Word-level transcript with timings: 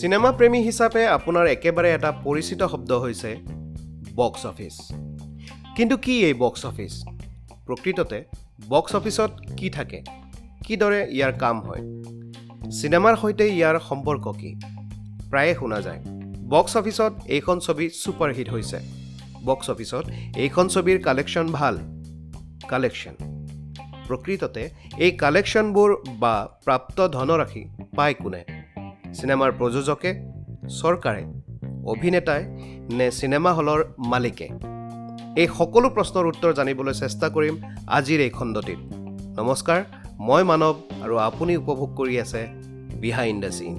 Cinema 0.00 0.32
প্ৰেমী 0.32 0.60
হিচাপে 0.62 1.08
আপোনাৰ 1.08 1.46
একেবাৰে 1.46 1.94
এটা 1.94 2.12
পৰিচিত 2.12 2.62
শব্দ 2.62 2.92
হৈছে 2.92 3.36
বক্স 4.14 4.46
অফিচ। 4.46 4.72
কিন্তু 5.76 5.96
কি 5.96 6.24
এই 6.24 6.34
বক্স 6.34 6.66
অফিচ? 6.66 6.92
প্ৰকৃততে 7.66 8.24
বক্স 8.68 8.94
অফিচত 8.94 9.30
কি 9.56 9.70
থাকে? 9.70 10.02
কিদৰে 10.64 11.08
ইয়াৰ 11.10 11.32
কাম 11.32 11.60
হয়? 11.60 11.82
চিনেমাৰ 12.70 13.16
সৈতে 13.16 13.48
ইয়াৰ 13.48 13.80
সম্পৰ্ক 13.80 14.32
কি? 14.32 14.54
প্ৰায়ে 15.30 15.54
শুনা 15.54 15.80
যায় 15.80 16.00
বক্স 16.48 16.76
অফিচত 16.76 17.12
এইখন 17.26 17.58
ছবি 17.58 17.90
ছুপাৰহিট 17.90 18.50
হৈছে। 18.50 18.78
বক্স 19.44 19.70
অফিচত 19.70 20.04
এইখন 20.36 20.68
ছবিৰ 20.68 21.02
কালেকশ্যন 21.02 21.46
ভাল। 21.46 21.78
কালেকশ্যন। 22.68 23.14
প্ৰকৃততে 24.06 24.70
এই 24.98 25.10
কালেকশ্যনবোৰ 25.10 25.96
বা 26.06 26.58
প্ৰাপ্ত 26.64 27.08
ধনৰাশি 27.08 27.68
পায় 27.96 28.14
কোনে? 28.14 28.59
চিনেমাৰ 29.18 29.50
প্ৰযোজকে 29.58 30.10
চৰকাৰে 30.80 31.22
অভিনেতাই 31.92 32.42
নে 32.98 33.06
চিনেমা 33.18 33.50
হলৰ 33.58 33.80
মালিকে? 34.12 34.48
এই 35.40 35.48
সকলো 35.58 35.88
প্ৰশ্নৰ 35.96 36.24
উত্তৰ 36.30 36.52
জানিবলৈ 36.58 36.94
চেষ্টা 37.02 37.26
কৰিম 37.34 37.54
আজিৰ 37.96 38.20
এই 38.26 38.30
খণ্ডটিত। 38.38 38.80
নমস্কাৰ 39.38 39.80
মই 40.28 40.42
মানৱ 40.50 40.74
আৰু 41.04 41.14
আপুনি 41.28 41.52
উপভোগ 41.62 41.90
কৰি 41.98 42.14
আছে 42.24 42.42
বিহাইণ্ড 43.02 43.40
দ্য 43.44 43.50
চিন 43.58 43.74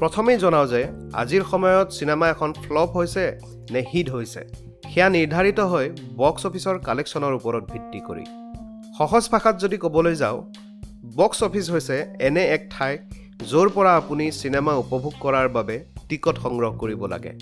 প্ৰথমেই 0.00 0.38
জনাওঁ 0.44 0.66
যে 0.72 0.80
আজিৰ 1.22 1.42
সময়ত 1.52 1.88
চিনেমা 1.98 2.26
এখন 2.34 2.50
ফ্লপ 2.64 2.88
হৈছে 2.98 3.24
নে 3.72 3.80
হিট 3.90 4.08
হৈছে 4.14 4.42
সেয়া 4.90 5.08
নিৰ্ধাৰিত 5.16 5.60
হয় 5.72 5.88
বক্স 6.20 6.42
অফিচৰ 6.48 6.76
কালেকশ্যনৰ 6.88 7.32
ওপৰত 7.38 7.64
ভিত্তি 7.72 8.00
কৰি। 8.08 8.24
সহজ 8.98 9.24
ভাষাত 9.32 9.54
যদি 9.64 9.76
ক'বলৈ 9.84 10.14
যাওঁ 10.22 10.38
বক্স 11.16 11.38
অফিচ 11.46 11.66
হৈছে 11.70 11.96
এনে 12.26 12.44
এক 12.56 12.62
ঠাই 12.70 12.94
য'ৰ 13.40 13.68
পৰা 13.74 13.90
আপুনি 13.96 14.24
চিনেমা 14.36 14.72
উপভোগ 14.78 15.12
কৰাৰ 15.24 15.48
বাবে 15.56 15.74
টিকট 16.08 16.36
সংগ্ৰহ 16.44 16.72
কৰিব 16.78 17.02
লাগে। 17.12 17.32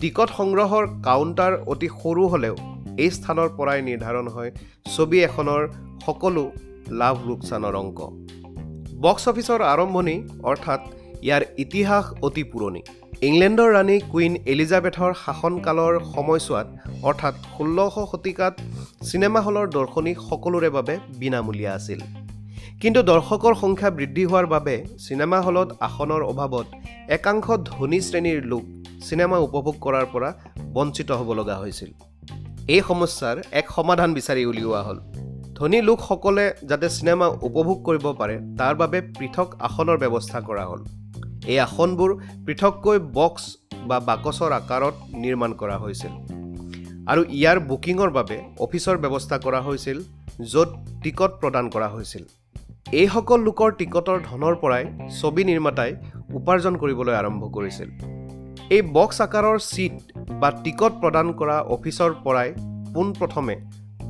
টিকট 0.00 0.28
সংগ্ৰহৰ 0.38 0.84
কাউণ্টাৰ 1.06 1.52
অতি 1.72 1.88
সৰু 1.96 2.24
হ'লেও 2.32 2.56
এই 3.02 3.10
স্থানৰ 3.16 3.48
পৰাই 3.58 3.82
নিৰ্ধাৰণ 3.88 4.26
হয় 4.28 4.50
ছবি 4.94 5.18
এখনৰ 5.28 5.62
সকলো 6.06 6.44
লাভ 7.00 7.16
লোকচানৰ 7.28 7.74
অংক। 7.82 7.98
বক্স 9.04 9.24
অফিচৰ 9.28 9.60
আৰম্ভণি 9.72 10.16
অৰ্থাৎ 10.50 10.80
ইয়াৰ 11.26 11.42
ইতিহাস 11.64 12.04
অতি 12.22 12.44
পুৰণি। 12.52 12.82
ইংলেণ্ডৰ 13.28 13.70
ৰাণী 13.76 13.96
কুইন 14.12 14.32
এলিজাবেথৰ 14.52 15.12
শাসনকালৰ 15.24 15.94
সময়ছোৱাত 16.14 16.68
অৰ্থাৎ 17.08 17.34
ষোল্লশ 17.52 17.94
শতিকাত 18.10 18.54
চিনেমা 19.08 19.40
হলৰ 19.46 19.66
দৰ্শনী 19.76 20.12
সকলোৰে 20.28 20.68
বাবে 20.76 20.94
বিনামূলীয়া 21.20 21.72
আছিল। 21.74 22.00
কিন্তু 22.82 23.00
দৰ্শকৰ 23.02 23.54
সংখ্যা 23.62 23.90
বৃদ্ধি 23.98 24.22
হোৱাৰ 24.24 24.46
বাবে 24.46 24.72
চিনেমা 25.06 25.38
হলত 25.40 25.68
আসনৰ 25.86 26.22
অভাৱত 26.32 26.66
একাংশ 27.16 27.46
ধনী 27.70 28.00
শ্ৰেণীৰ 28.06 28.40
লোক 28.52 28.64
চিনেমা 29.08 29.38
উপভোগ 29.46 29.76
কৰাৰ 29.84 30.06
পৰা 30.12 30.30
বঞ্চিত 30.76 31.10
হ'ব 31.18 31.28
লগা 31.40 31.56
হৈছিল। 31.62 31.90
এই 32.74 32.80
সমস্যাৰ 32.88 33.36
এক 33.60 33.66
সমাধান 33.76 34.10
বিচাৰি 34.18 34.42
উলিওৱা 34.50 34.80
হ'ল। 34.86 34.98
ধনী 35.58 35.78
লোকসকলে 35.88 36.46
যাতে 36.70 36.88
চিনেমা 36.96 37.26
উপভোগ 37.48 37.78
কৰিব 37.86 38.06
পাৰে 38.20 38.36
তাৰ 38.58 38.74
বাবে 38.82 38.98
পৃথক 39.18 39.48
আসনৰ 39.68 39.96
ব্যৱস্থা 40.02 40.38
কৰা 40.48 40.64
হ'ল। 40.70 40.80
এই 41.52 41.58
আসনবোৰ 41.66 42.10
পৃথককৈ 42.46 42.98
বক্স 43.18 43.44
বা 43.88 43.96
বাকচৰ 44.10 44.50
আকাৰত 44.60 44.94
নিৰ্মাণ 45.22 45.50
কৰা 45.60 45.76
হৈছিল। 45.82 46.12
আৰু 47.10 47.22
ইয়াৰ 47.38 47.58
বুকিঙৰ 47.70 48.10
বাবে 48.18 48.36
অফিচৰ 48.64 48.96
ব্যৱস্থা 49.04 49.36
কৰা 49.46 49.60
হৈছিল 49.66 49.98
য'ত 50.52 50.70
টিকট 51.02 51.30
প্ৰদান 51.40 51.64
কৰা 51.74 51.88
হৈছিল। 51.96 52.24
এইসকল 52.86 53.40
লোকৰ 53.48 53.70
টিকটৰ 53.78 54.18
ধনৰ 54.24 54.54
পৰাই 54.62 54.84
ছবি 55.18 55.42
নিৰ্মাতাই 55.50 55.92
উপাৰ্জন 56.38 56.74
কৰিবলৈ 56.82 57.14
আৰম্ভ 57.20 57.42
কৰিছিল। 57.54 57.88
এই 58.76 58.82
বক্স 58.96 59.18
আকাৰৰ 59.26 59.58
ছিট 59.72 59.94
বা 60.40 60.50
টিকট 60.64 60.92
প্ৰদান 61.02 61.30
কৰা 61.40 61.56
অফিচৰ 61.76 62.10
পৰাই 62.24 62.48
পোনপ্ৰথমে 62.94 63.56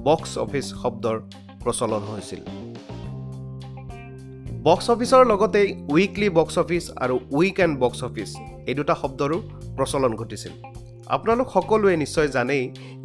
বক্স 0.09 0.31
অফিচ 0.45 0.67
শব্দৰ 0.83 1.17
প্ৰচলন 1.63 2.03
হৈছিল। 2.11 2.41
বক্স 4.67 4.87
অফিচৰ 4.95 5.23
লগতেই 5.33 5.69
উইকলি 5.95 6.29
বক্স 6.41 6.55
অফিচ 6.65 6.85
আৰু 7.05 7.15
উইক 7.39 7.65
এণ্ড 7.65 7.75
বক্স 7.83 8.01
অফিচ 8.09 8.31
এই 8.69 8.75
দুটা 8.75 8.95
শব্দৰো 9.03 9.39
প্ৰচলন 9.79 10.13
ঘটিছিল। 10.21 10.53
আপোনালোক 11.15 11.49
সকলোৱে 11.57 11.97
নিশ্চয় 12.05 12.29
জানেই 12.37 12.65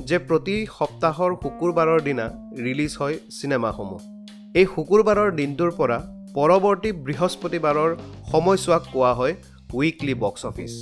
যে 0.09 0.17
প্ৰতি 0.27 0.55
সপ্তাহৰ 0.77 1.31
শুকুৰবাৰৰ 1.41 1.99
দিনা 2.07 2.25
ৰিলিজ 2.65 2.91
হয় 2.99 3.15
চিনেমাসমূহ। 3.39 4.16
এই 4.59 4.65
শুকুৰবাৰৰ 4.73 5.29
দিনটোৰ 5.37 5.71
পৰা 5.79 5.95
পৰৱৰ্তী 6.35 6.91
বৃহস্পতিবাৰৰ 7.07 7.91
সময়ছোৱাক 8.31 8.83
কোৱা 8.93 9.11
হয় 9.19 9.33
উইকলি 9.73 10.13
বক্স 10.23 10.41
অফিচ। 10.49 10.73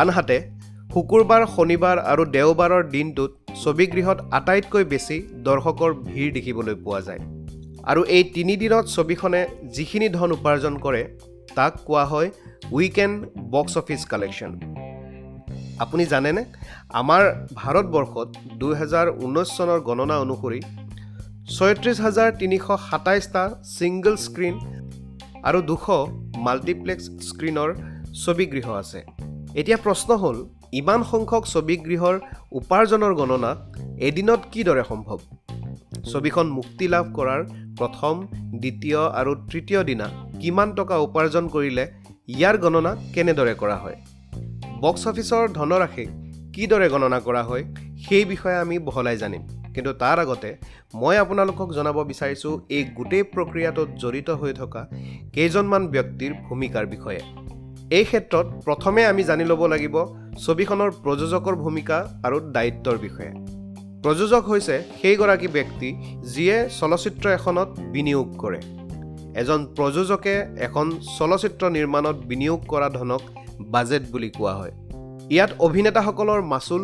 আনহাতে 0.00 0.38
শুকুৰবাৰ 0.92 1.42
শনিবাৰ 1.56 1.96
আৰু 2.12 2.22
দেওবাৰৰ 2.36 2.82
দিনটোত 2.94 3.30
ছবিগৃহত 3.62 4.18
আটাইতকৈ 4.38 4.84
বেছি 4.92 5.16
দৰ্শকৰ 5.46 5.90
ভিৰ 6.08 6.32
দেখিবলৈ 6.36 6.76
পোৱা 6.84 7.00
যায় 7.08 7.22
আৰু 7.90 8.00
এই 8.16 8.24
তিনিদিনত 8.34 8.84
ছবিখনে 8.96 9.40
যিখিনি 9.76 10.08
ধন 10.16 10.30
উপাৰ্জন 10.38 10.74
কৰে 10.84 11.02
তাক 11.56 11.72
কোৱা 11.86 12.04
হয় 12.12 12.28
উইকেণ্ড 12.76 13.18
বক্স 13.54 13.72
অফিচ 13.80 14.02
কালেকশ্যন। 14.12 14.52
আপুনি 15.84 16.04
জানেনে 16.12 16.42
আমাৰ 17.00 17.22
ভাৰতবৰ্ষত 17.60 18.28
দুহেজাৰ 18.60 19.06
ঊনৈছ 19.24 19.48
চনৰ 19.56 19.78
গণনা 19.88 20.16
অনুসৰি 20.24 20.60
ছয়ত্ৰিছ 21.56 21.98
হাজাৰ 22.06 22.30
তিনিশ 22.40 22.66
সাতাইছটা 22.88 23.42
ছিংগল 23.76 24.16
স্ক্ৰীণ 24.24 24.56
আৰু 25.48 25.58
দুশ 25.70 25.84
মাল্টিপ্লেক্স 26.46 27.04
স্ক্ৰীণৰ 27.28 27.70
ছবিগৃহ 28.24 28.66
আছে। 28.82 29.00
এতিয়া 29.60 29.78
প্ৰশ্ন 29.84 30.10
হ'ল 30.22 30.36
ইমান 30.80 31.00
সংখ্যক 31.12 31.44
ছবিগৃহৰ 31.52 32.16
উপাৰ্জনৰ 32.60 33.12
গণনা 33.20 33.50
এদিনত 34.08 34.40
কিদৰে 34.52 34.84
সম্ভৱ? 34.90 35.18
ছবিখন 36.10 36.46
মুক্তি 36.58 36.86
লাভ 36.94 37.04
কৰাৰ 37.18 37.40
প্ৰথম 37.78 38.14
দ্বিতীয় 38.62 39.00
আৰু 39.20 39.32
তৃতীয় 39.50 39.80
দিনা 39.90 40.06
কিমান 40.40 40.68
টকা 40.78 40.96
উপাৰ্জন 41.06 41.44
কৰিলে 41.54 41.84
ইয়াৰ 42.34 42.56
গণনা 42.64 42.92
কেনেদৰে 43.14 43.54
কৰা 43.62 43.76
হয়? 43.82 43.96
বক্স 44.82 45.02
অফিচৰ 45.10 45.44
ধনৰাশি 45.58 46.04
কিদৰে 46.54 46.88
গণনা 46.94 47.18
কৰা 47.26 47.42
হয় 47.48 47.64
সেই 48.04 48.24
বিষয়ে 48.32 48.62
আমি 48.64 48.76
বহলাই 48.86 49.16
জানিম। 49.16 49.42
কিন্তু 49.74 49.92
তাৰ 50.02 50.16
আগতে 50.24 50.50
মই 51.00 51.16
আপোনালোকক 51.24 51.68
জনাব 51.78 51.98
বিচাৰিছোঁ 52.10 52.54
এই 52.76 52.82
গোটেই 52.98 53.24
প্ৰক্ৰিয়াটোত 53.34 53.88
জড়িত 54.02 54.28
হৈ 54.40 54.52
থকা 54.60 54.82
কেইজনমান 55.34 55.82
ব্যক্তিৰ 55.94 56.32
ভূমিকাৰ 56.46 56.84
বিষয়ে। 56.94 57.20
এই 57.98 58.04
ক্ষেত্ৰত 58.10 58.46
প্ৰথমে 58.66 59.02
আমি 59.12 59.22
জানি 59.30 59.44
ল'ব 59.50 59.62
লাগিব 59.74 59.96
ছবিখনৰ 60.44 60.90
প্ৰযোজকৰ 61.04 61.54
ভূমিকা 61.64 61.96
আৰু 62.26 62.36
দায়িত্বৰ 62.56 62.96
বিষয়ে। 63.06 63.32
প্ৰযোজক 64.04 64.42
হৈছে 64.50 64.74
সেইগৰাকী 65.00 65.48
ব্যক্তি 65.56 65.88
যিয়ে 66.32 66.56
চলচ্চিত্ৰ 66.78 67.26
এখনত 67.38 67.68
বিনিয়োগ 67.94 68.28
কৰে। 68.42 68.60
এজন 69.40 69.60
প্ৰযোজকে 69.76 70.34
এখন 70.66 70.86
চলচ্চিত্ৰ 71.18 71.62
নিৰ্মাণত 71.76 72.16
বিনিয়োগ 72.30 72.60
কৰা 72.72 72.88
ধনক 72.98 73.22
বাজেট 73.74 74.02
বুলি 74.12 74.30
কোৱা 74.38 74.54
হয়। 74.60 74.72
ইয়াত 75.34 75.50
অভিনেতাসকলৰ 75.66 76.40
মাচুল 76.52 76.82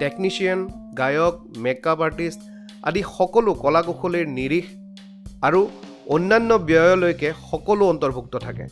টেকনিচিয়ান 0.00 0.60
গায়ক 0.98 1.34
মেকআপ 1.64 1.98
আৰ্টিষ্ট 2.06 2.40
আদি 2.88 3.00
সকলো 3.16 3.50
কলা 3.62 3.82
কুশলীৰ 3.88 4.26
নিৰিখ 4.38 4.64
আৰু 5.46 5.60
অন্যান্য 6.14 6.50
ব্যয়লৈকে 6.68 7.28
সকলো 7.50 7.84
অন্তৰ্ভুক্ত 7.92 8.34
থাকে। 8.46 8.64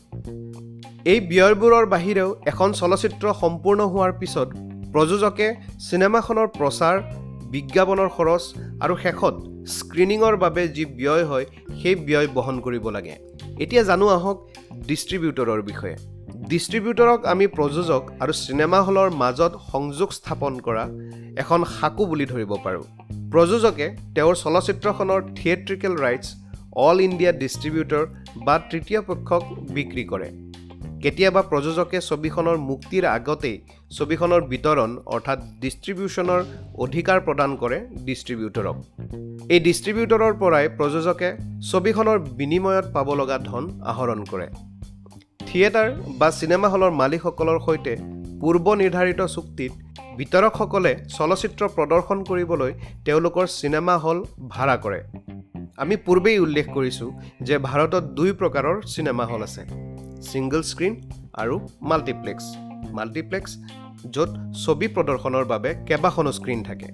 এই 1.13 1.21
ব্যয়বোৰৰ 1.31 1.85
বাহিৰেও 1.95 2.29
এখন 2.47 2.69
চলচ্চিত্ৰ 2.81 3.27
সম্পূৰ্ণ 3.43 3.81
হোৱাৰ 3.93 4.13
পিছত 4.21 4.49
প্ৰযোজকে 4.93 5.47
চিনেমাখনৰ 5.89 6.49
প্ৰচাৰ 6.59 6.97
বিজ্ঞাপনৰ 7.55 8.09
খৰচ 8.17 8.45
আৰু 8.85 8.95
শেষত 9.05 9.35
স্ক্ৰিনিঙৰ 9.77 10.35
বাবে 10.45 10.63
যি 10.77 10.85
ব্যয় 10.99 11.25
হয় 11.31 11.47
সেই 11.81 11.95
ব্যয় 12.07 12.29
বহন 12.37 12.57
কৰিব 12.67 12.85
লাগে। 12.97 13.15
এতিয়া 13.63 13.83
জানো 13.91 14.07
আহক 14.17 14.37
ডিষ্ট্ৰিবিউটৰৰ 14.89 15.61
বিষয়ে। 15.71 15.97
ডিষ্ট্ৰিবিউটৰক 16.51 17.27
আমি 17.33 17.47
প্ৰযোজক 17.57 18.03
আৰু 18.23 18.33
চিনেমা 18.37 18.79
হলৰ 18.87 19.11
মাজত 19.19 19.53
সংযোগ 19.73 20.09
স্থাপন 20.19 20.53
কৰা 20.67 20.85
এখন 21.43 21.65
সাকু 21.75 22.07
বুলি 22.11 22.27
ধৰিব 22.33 22.53
পাৰোঁ। 22.65 22.85
প্ৰযোজকে 23.33 23.87
তেওঁৰ 24.17 24.35
চলচ্চিত্ৰখনৰ 24.41 25.21
theatrical 25.39 25.95
rights 26.05 26.27
all 26.87 26.97
India 27.07 27.33
distributor 27.43 28.05
বা 28.47 28.57
তৃতীয় 28.71 29.01
পক্ষক 29.11 29.43
বিক্ৰী 29.77 30.05
কৰে। 30.13 30.29
কেতিয়াবা 31.03 31.43
প্ৰযোজকে 31.51 31.99
ছবিখনৰ 32.09 32.57
মুক্তিৰ 32.71 33.05
আগতেই 33.17 33.57
ছবিখনৰ 33.99 34.43
বিতৰণ 34.53 34.91
অৰ্থাৎ 35.15 35.39
ডিষ্ট্ৰিবিউশ্যনৰ 35.63 36.41
অধিকাৰ 36.85 37.19
প্ৰদান 37.27 37.57
কৰে 37.63 37.79
ডিষ্ট্ৰিবিউটৰক 38.09 38.77
এই 39.55 39.61
ডিষ্ট্ৰিবিউটৰৰ 39.69 40.35
পৰাই 40.43 40.67
প্ৰযোজকে 40.79 41.29
ছবিখনৰ 41.71 42.19
বিনিময়ত 42.39 42.87
পাব 42.95 43.09
লগা 43.21 43.39
ধন 43.49 43.65
আহৰণ 43.93 44.21
কৰে। 44.33 44.49
থিয়েটাৰ 45.53 45.89
বা 46.21 46.29
চিনেমা 46.39 46.69
হলৰ 46.73 46.93
মালিকসকলৰ 47.01 47.59
সৈতে 47.65 47.93
পূৰ্ব 48.43 48.67
নিৰ্ধাৰিত 48.83 49.21
চুক্তিত 49.35 49.73
বিতৰকসকলে 50.19 50.93
চলচ্চিত্ৰ 51.17 51.63
প্ৰদৰ্শন 51.77 52.19
কৰিবলৈ 52.29 52.73
তেওঁলোকৰ 53.07 53.47
চিনেমা 53.57 53.97
হল 54.05 54.19
ভাড়া 54.55 54.77
কৰে। 54.85 55.01
আমি 55.83 55.95
পূৰ্বেই 56.07 56.39
উল্লেখ 56.45 56.67
কৰিছোঁ 56.77 57.11
যে 57.47 57.57
ভাৰতত 57.69 58.05
দুই 58.19 58.31
প্ৰকাৰৰ 58.41 58.77
চিনেমা 58.95 59.25
হল 59.31 59.43
আছে 59.49 59.63
ছিংগল 60.31 60.63
স্ক্ৰীণ 60.71 60.95
আৰু 61.43 61.55
মাল্টিপ্লেক্স। 61.91 62.45
মাল্টিপ্লেক্স 62.99 63.53
য'ত 64.15 64.31
ছবি 64.65 64.87
প্ৰদৰ্শনৰ 64.95 65.45
বাবে 65.53 65.71
কেইবাখনো 65.89 66.31
স্ক্ৰীণ 66.39 66.61
থাকে। 66.69 66.89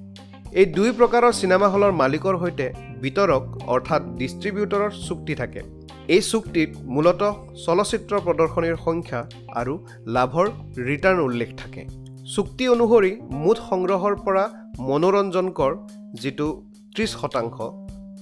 এই 0.61 0.67
দুই 0.77 0.91
প্ৰকাৰৰ 0.99 1.33
চিনেমা 1.41 1.69
হলৰ 1.75 1.93
মালিকৰ 2.03 2.35
সৈতে 2.43 2.67
বিতৰক 3.03 3.43
অৰ্থাৎ 3.75 4.03
ডিষ্ট্ৰিবিউটৰৰ 4.21 4.91
চুক্তি 5.09 5.35
থাকে। 5.43 5.61
এই 6.17 6.23
চুক্তিত 6.27 6.71
মূলতঃ 6.95 7.33
চলচ্চিত্ৰ 7.65 8.15
প্ৰদৰ্শনীৰ 8.27 8.77
সংখ্যা 8.85 9.19
আৰু 9.61 9.73
লাভৰ 10.15 10.47
ৰিটাৰ্ণ 10.89 11.19
উল্লেখ 11.29 11.51
থাকে। 11.61 11.83
চুক্তি 12.35 12.65
অনুসৰি 12.75 13.11
মুঠ 13.43 13.57
সংগ্ৰহৰ 13.71 14.15
পৰা 14.27 14.45
মনোৰঞ্জন 14.89 15.47
কৰ 15.59 15.73
যিটো 16.23 16.47
ত্ৰিছ 16.95 17.11
শতাংশ 17.23 17.57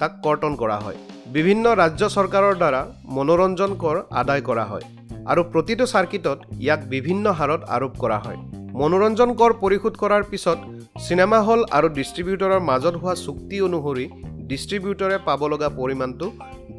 তাক 0.00 0.12
কৰ্তন 0.24 0.52
কৰা 0.62 0.78
হয়। 0.84 0.98
বিভিন্ন 1.36 1.64
ৰাজ্য 1.82 2.02
চৰকাৰৰ 2.16 2.54
দ্বাৰা 2.62 2.82
মনোৰঞ্জন 3.16 3.70
কৰ 3.82 3.96
আদায় 4.20 4.42
কৰা 4.48 4.64
হয় 4.70 4.84
আৰু 5.30 5.42
প্ৰতিটো 5.52 5.84
চাৰ্কিটত 5.92 6.38
ইয়াক 6.64 6.80
বিভিন্ন 6.94 7.26
হাৰত 7.38 7.62
আৰোপ 7.76 7.92
কৰা 8.02 8.18
হয়। 8.24 8.38
মনোৰঞ্জন 8.80 9.30
কৰ 9.40 9.52
পৰিশোধ 9.62 9.94
কৰাৰ 10.02 10.22
পিছত 10.30 10.58
চিনেমা 11.06 11.38
হল 11.46 11.60
আৰু 11.76 11.88
ডিষ্ট্ৰিবিউটৰৰ 11.98 12.60
মাজত 12.70 12.94
হোৱা 13.02 13.14
চুক্তি 13.26 13.56
অনুসৰি 13.68 14.06
ডিষ্ট্ৰিবিউটৰে 14.50 15.16
পাব 15.26 15.40
লগা 15.52 15.68
পৰিমাণটো 15.80 16.26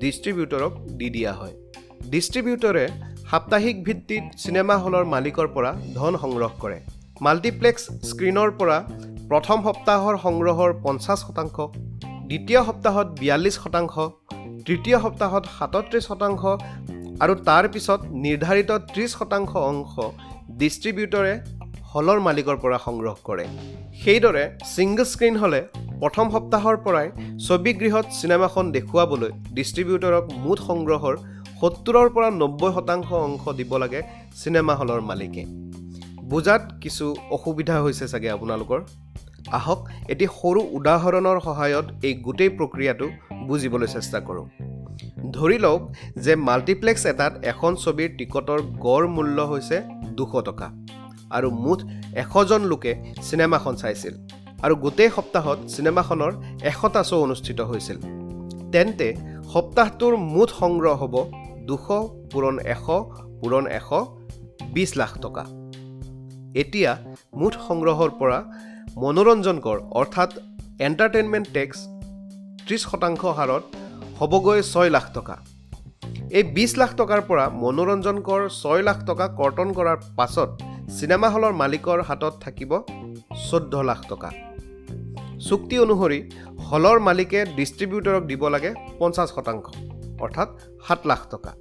ডিষ্ট্ৰিবিউটৰক 0.02 0.74
দি 1.00 1.08
দিয়া 1.16 1.34
হয়। 1.40 1.54
ডিষ্ট্ৰিবিউটৰে 2.12 2.86
সাপ্তাহিক 3.30 3.76
ভিত্তিত 3.88 4.24
চিনেমা 4.44 4.76
হলৰ 4.84 5.06
মালিকৰ 5.14 5.48
পৰা 5.56 5.72
ধন 5.98 6.14
সংগ্ৰহ 6.24 6.52
কৰে। 6.64 6.78
মাল্টিপ্লেক্স 7.26 7.84
স্ক্ৰীণৰ 8.10 8.50
পৰা 8.60 8.78
প্ৰথম 9.32 9.58
সপ্তাহৰ 9.68 10.16
সংগ্ৰহৰ 10.26 10.72
পঞ্চাছ 10.86 11.20
শতাংশ 11.26 11.58
দ্বিতীয় 12.30 12.62
সপ্তাহত 12.68 13.08
বিয়াল্লিছ 13.22 13.56
শতাংশ 13.64 13.94
তৃতীয় 14.68 14.98
সপ্তাহত 15.06 15.44
সাতত্ৰিছ 15.58 16.04
শতাংশ 16.10 16.42
আৰু 17.24 17.34
তাৰ 17.48 17.66
পিছত 17.74 18.00
নিৰ্ধাৰিত 18.24 18.72
ত্ৰিছ 18.92 19.12
শতাংশ 19.20 19.52
অংশ 19.72 19.94
ডিষ্ট্ৰিবিউটৰে 20.62 21.34
হলৰ 21.98 22.20
মালিকৰ 22.26 22.58
পৰা 22.64 22.78
সংগ্ৰহ 22.86 23.16
কৰে। 23.28 23.46
সেইদৰে 24.02 24.44
ছিংগল 24.74 25.06
স্ক্ৰীণ 25.12 25.36
হ'লে 25.42 25.62
প্ৰথম 26.02 26.26
সপ্তাহৰ 26.34 26.76
পৰাই 26.86 27.08
ছবিগৃহত 27.48 28.06
চিনেমাখন 28.18 28.66
দেখুৱাবলৈ 28.76 29.32
ডিষ্ট্ৰিবিউটৰক 29.58 30.26
মুঠ 30.44 30.58
সংগ্ৰহৰ 30.68 31.16
সত্তৰৰ 31.62 32.08
পৰা 32.16 32.30
নব্বৈ 32.42 32.72
শতাংশ 32.76 33.10
অংশ 33.28 33.44
দিব 33.60 33.72
লাগে 33.84 34.02
চিনেমা 34.42 34.74
হলৰ 34.80 35.02
মালিকে। 35.10 35.44
বুজাত 36.32 36.64
কিছু 36.84 37.06
অসুবিধা 37.36 37.76
হৈছে 37.84 38.06
চাগে 38.14 38.30
আপোনালোকৰ? 38.36 38.80
আহক 39.60 39.80
এটি 40.14 40.26
সৰু 40.38 40.62
উদাহৰণৰ 40.78 41.38
সহায়ত 41.48 41.86
এই 42.08 42.14
গোটেই 42.26 42.52
প্ৰক্ৰিয়াটো 42.58 43.08
বুজিবলৈ 43.48 43.88
চেষ্টা 43.96 44.20
কৰোঁ। 44.28 44.46
ধৰি 45.38 45.58
লওক 45.66 45.82
যে 46.26 46.34
মাল্টিপ্লেক্স 46.48 47.04
এটাত 47.12 47.34
এখন 47.52 47.72
ছবিৰ 47.84 48.10
টিকটৰ 48.18 48.60
গড় 48.86 49.08
মূল্য 49.16 49.38
হৈছে 49.52 49.78
দুশ 50.18 50.34
টকা। 50.50 50.68
আৰু 51.38 51.48
মুঠ 51.64 51.80
এশজন 52.22 52.62
লোকে 52.72 52.92
চিনেমাখন 53.28 53.74
চাইছিল। 53.82 54.14
আৰু 54.66 54.76
গোটেই 54.84 55.10
সপ্তাহত 55.16 55.58
চিনেমাখনৰ 55.74 56.32
এশটা 56.70 57.02
শ্ব' 57.10 57.24
অনুষ্ঠিত 57.26 57.60
হৈছিল। 57.70 57.98
তেন্তে 58.74 59.08
সপ্তাহটোৰ 59.54 60.14
মুঠ 60.34 60.50
সংগ্ৰহ 60.62 60.96
হ'ব 61.02 61.16
দুশ 61.68 61.86
পূৰণ 62.32 62.56
এশ 62.74 62.86
পূৰণ 63.40 63.64
এশ 63.80 63.90
বিছ 64.74 64.90
লাখ 64.98 65.12
টকা। 65.26 65.44
এতিয়া 66.62 66.92
মুঠ 67.40 67.54
সংগ্ৰহৰ 67.68 68.12
পৰা 68.20 68.40
মনোৰঞ্জন 69.04 69.58
কৰ 69.66 69.78
অৰ্থাৎ 70.00 70.30
এণ্টাৰটেইনমেণ্ট 70.88 71.48
টেক্স 71.54 71.78
ত্ৰিছ 72.66 72.82
শতাংশ 72.92 73.22
হাৰত 73.38 73.64
হ'বগৈ 74.20 74.60
ছয় 74.72 74.90
লাখ 74.96 75.06
টকা। 75.14 75.36
এই 76.38 76.44
বিছ 76.56 76.72
লাখ 76.78 76.92
টকাৰ 77.00 77.22
পৰা 77.30 77.46
মনোৰঞ্জন 77.64 78.18
কৰ 78.28 78.42
ছয় 78.62 78.82
লাখ 78.88 78.98
টকা 79.06 79.26
কৰ্তন 79.40 79.68
কৰাৰ 79.78 79.98
পাছত 80.18 80.50
চিনেমা 80.96 81.30
হলৰ 81.34 81.54
মালিকৰ 81.62 82.00
হাতত 82.08 82.34
থাকিব 82.44 82.72
চৈধ্য 83.48 83.74
লাখ 83.90 84.00
টকা। 84.12 84.30
চুক্তি 85.48 85.76
অনুসৰি 85.86 86.20
হলৰ 86.68 86.98
মালিকে 87.08 87.40
ডিষ্ট্ৰিবিউটৰক 87.58 88.24
দিব 88.30 88.44
লাগে 88.54 88.72
পঞ্চাছ 89.00 89.28
শতাংশ 89.36 89.66
অৰ্থাৎ 90.24 90.50
সাত 90.86 91.00
লাখ 91.12 91.22
টকা। 91.34 91.52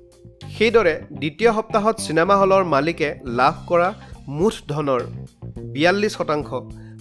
সেইদৰে 0.56 0.94
দ্বিতীয় 1.20 1.50
সপ্তাহত 1.56 1.94
চিনেমা 2.06 2.36
হলৰ 2.40 2.62
মালিকে 2.74 3.08
লাভ 3.40 3.54
কৰা 3.70 3.88
মুঠ 4.38 4.54
ধনৰ 4.72 5.02
বিয়াল্লিছ 5.74 6.12
শতাংশ 6.18 6.48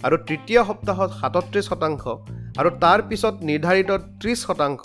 আৰু 0.06 0.16
তৃতীয় 0.28 0.60
সপ্তাহত 0.68 1.10
সাতত্ৰিছ 1.20 1.64
শতাংশ 1.70 2.04
আৰু 2.60 2.70
তাৰ 2.82 3.00
পিছত 3.08 3.34
নিৰ্ধাৰিত 3.48 3.90
ত্ৰিছ 4.20 4.38
শতাংশ 4.46 4.82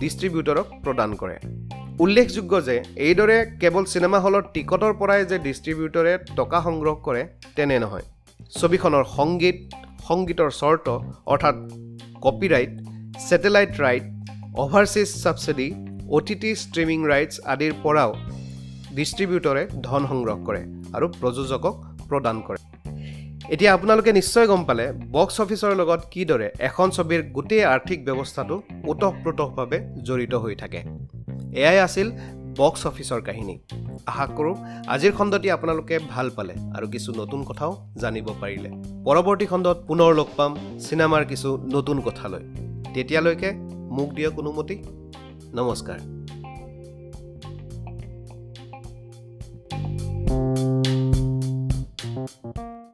ডিষ্ট্ৰিবিউটৰক 0.00 0.66
প্ৰদান 0.84 1.10
কৰে। 1.20 1.36
উল্লেখযোগ্য 2.02 2.52
যে 2.68 2.76
এইদৰে 3.06 3.36
কেৱল 3.62 3.84
চিনেমা 3.92 4.18
হলৰ 4.24 4.42
টিকটৰ 4.54 4.92
পৰাই 5.00 5.20
যে 5.30 5.36
ডিষ্ট্ৰিবিউটৰে 5.46 6.12
টকা 6.38 6.58
সংগ্ৰহ 6.66 6.94
কৰে 7.06 7.22
তেনে 7.56 7.76
নহয়। 7.84 8.06
ছবিখনৰ 8.60 9.04
সংগীত 9.18 9.58
সংগীতৰ 10.08 10.50
চৰ্ত 10.60 10.86
অৰ্থাৎ 11.32 11.56
copyright 12.24 12.72
satellite 13.28 13.72
right 13.84 14.04
overseas 14.62 15.08
subsidy 15.22 15.68
O' 16.14 16.22
T 16.26 16.34
T 16.42 16.50
streaming 16.64 16.98
rights 17.12 17.34
আদিৰ 17.52 17.72
পৰাও 17.84 18.10
ডিষ্ট্ৰিবিউটৰে 18.98 19.62
ধন 19.86 20.02
সংগ্ৰহ 20.10 20.36
কৰে 20.46 20.62
আৰু 20.96 21.06
প্ৰযোজকক 21.20 21.74
প্ৰদান 22.08 22.36
কৰে। 22.46 22.58
এতিয়া 23.54 23.70
আপোনালোকে 23.76 24.10
নিশ্চয় 24.20 24.46
গম 24.50 24.62
পালে 24.68 24.84
বক্স 25.14 25.36
অফিচৰ 25.44 25.72
লগত 25.80 26.00
কিদৰে 26.12 26.48
এখন 26.68 26.88
ছবিৰ 26.96 27.20
গোটেই 27.36 27.64
আৰ্থিক 27.74 27.98
ব্যৱস্থাটো 28.08 28.56
ওতঃপ্ৰোতভাৱে 28.90 29.78
জড়িত 30.06 30.34
হৈ 30.44 30.54
থাকে। 30.62 30.80
এয়াই 31.54 31.78
আছিল 31.78 32.12
বক্স 32.58 32.86
অফিচৰ 32.86 33.20
কাহিনী। 33.22 33.58
আশা 34.06 34.26
কৰোঁ 34.26 34.54
আজিৰ 34.86 35.12
খণ্ডটি 35.12 35.50
আপোনালোকে 35.50 35.98
ভাল 35.98 36.30
পালে 36.36 36.54
আৰু 36.74 36.88
কিছু 36.88 37.12
নতুন 37.16 37.44
কথাও 37.44 37.90
জানিব 38.00 38.28
পাৰিলে। 38.40 38.70
পৰৱৰ্তী 39.04 39.46
খণ্ডত 39.46 39.84
পুনৰ 39.86 40.14
লগ 40.14 40.26
পাম 40.36 40.56
চিনেমাৰ 40.78 41.24
কিছু 41.24 41.56
নতুন 41.56 42.00
কথালৈ। 42.00 42.44
তেতিয়ালৈকে 42.94 43.52
মোক 43.90 44.14
দিয়ক 44.14 44.38
অনুমতি। 44.38 44.82
নমস্কাৰ। 45.52 46.13